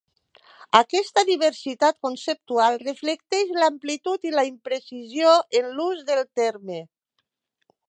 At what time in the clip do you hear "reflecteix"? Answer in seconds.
2.85-3.53